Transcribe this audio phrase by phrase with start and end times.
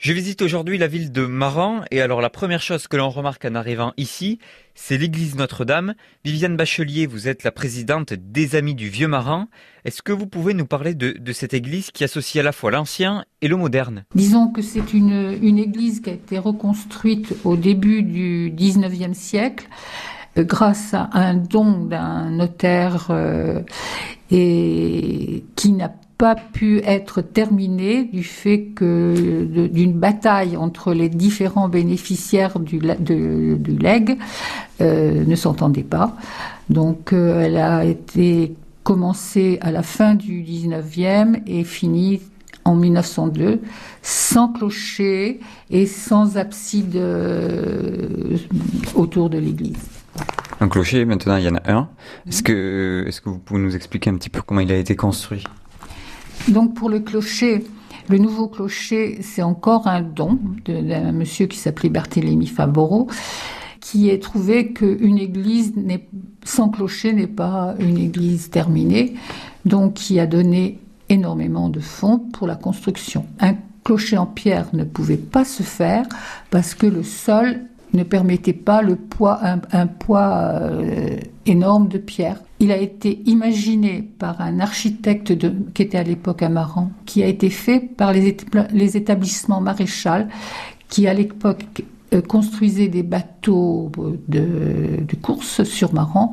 [0.00, 3.44] Je visite aujourd'hui la ville de Maran et alors la première chose que l'on remarque
[3.44, 4.38] en arrivant ici,
[4.74, 5.92] c'est l'église Notre-Dame.
[6.24, 9.48] Viviane Bachelier, vous êtes la présidente des Amis du Vieux Maran.
[9.84, 13.26] Est-ce que vous pouvez nous parler de, cette église qui associe à la fois l'ancien
[13.42, 14.06] et le moderne?
[14.14, 19.68] Disons que c'est une, une église qui a été reconstruite au début du 19e siècle
[20.38, 23.60] euh, grâce à un don d'un notaire euh,
[24.30, 31.70] et qui n'a pas pu être terminé du fait que d'une bataille entre les différents
[31.70, 34.18] bénéficiaires du, du leg
[34.82, 36.16] euh, ne s'entendaient pas.
[36.68, 42.20] Donc euh, elle a été commencée à la fin du 19e et finie
[42.64, 43.60] en 1902
[44.02, 45.40] sans clocher
[45.70, 48.36] et sans abside euh,
[48.94, 49.89] autour de l'église.
[50.60, 51.88] Un clocher, maintenant il y en a un.
[52.28, 54.94] Est-ce que, est-ce que vous pouvez nous expliquer un petit peu comment il a été
[54.94, 55.44] construit?
[56.48, 57.64] Donc pour le clocher,
[58.08, 63.08] le nouveau clocher, c'est encore un don d'un monsieur qui s'appelait Barthélemy Faboro,
[63.80, 65.72] qui a trouvé qu'une église
[66.44, 69.14] sans clocher n'est pas une église terminée,
[69.64, 73.26] donc qui a donné énormément de fonds pour la construction.
[73.40, 76.04] Un clocher en pierre ne pouvait pas se faire
[76.50, 77.60] parce que le sol
[77.92, 79.40] ne permettait pas le poids,
[79.72, 82.40] un, poids euh, énorme de pierre.
[82.58, 85.34] Il a été imaginé par un architecte
[85.72, 88.36] qui était à l'époque à Maran, qui a été fait par les,
[88.72, 90.28] les établissements maréchal,
[90.88, 93.90] qui à l'époque euh, construisaient des bateaux
[94.28, 96.32] de, de, course sur Maran,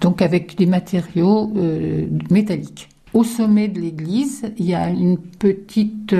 [0.00, 2.88] donc avec des matériaux euh, métalliques.
[3.14, 6.14] Au sommet de l'église, il y a une petite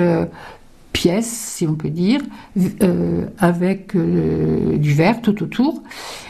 [0.97, 2.21] pièce, si on peut dire,
[2.81, 5.83] euh, avec euh, du verre tout autour,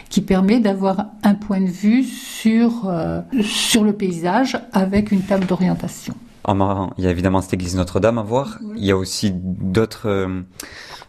[0.10, 5.46] qui permet d'avoir un point de vue sur, euh, sur le paysage avec une table
[5.46, 6.14] d'orientation.
[6.44, 8.60] En il y a évidemment cette église Notre-Dame à voir.
[8.76, 10.30] Il y a aussi d'autres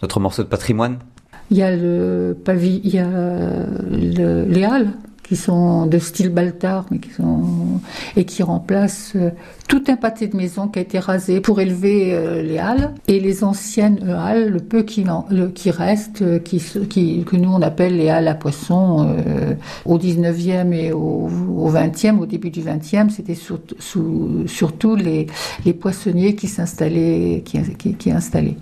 [0.01, 0.99] d'autres morceaux de patrimoine.
[1.51, 6.31] Il y a le pavillon, il y a le, les halles qui sont de style
[6.31, 7.45] Baltard, mais qui sont
[8.17, 9.31] et qui remplacent euh,
[9.69, 13.21] tout un pâté de maisons qui a été rasé pour élever euh, les halles et
[13.21, 15.05] les anciennes euh, halles, le peu qui,
[15.71, 19.17] reste, que nous on appelle les halles à poissons
[19.85, 23.37] au 19e et au, au, 20e, au début du 20e, c'était
[24.47, 25.27] surtout les,
[25.75, 28.57] poissonniers qui s'installaient, qui installaient.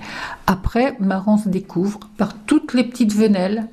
[0.47, 3.69] Après, Maran se découvre par toutes les petites venelles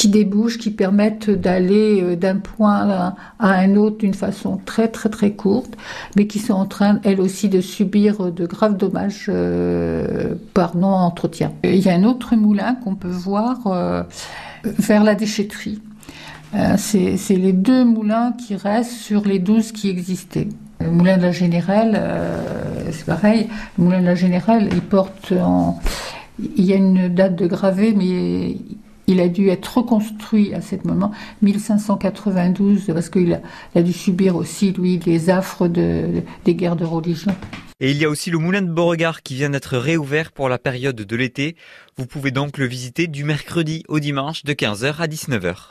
[0.00, 5.10] qui débouchent, qui permettent d'aller euh, d'un point à un autre d'une façon très très
[5.10, 5.76] très courte,
[6.16, 11.52] mais qui sont en train, elles aussi, de subir de graves dommages euh, par non-entretien.
[11.64, 14.02] Il y a un autre moulin qu'on peut voir euh,
[14.64, 15.82] vers la déchetterie.
[16.78, 20.48] C'est les deux moulins qui restent sur les douze qui existaient.
[20.80, 22.00] Le moulin de la Générale,
[22.90, 23.48] c'est pareil.
[23.78, 25.78] Le moulin de la Générale, il porte en...
[26.56, 28.56] Il y a une date de gravé, mais
[29.10, 31.10] il a dû être reconstruit à ce moment,
[31.42, 33.40] 1592, parce qu'il
[33.74, 37.34] a, dû subir aussi, lui, les affres des guerres de religion.
[37.82, 40.58] Et il y a aussi le moulin de Beauregard qui vient d'être réouvert pour la
[40.58, 41.56] période de l'été.
[41.96, 45.68] Vous pouvez donc le visiter du mercredi au dimanche de 15h à 19h.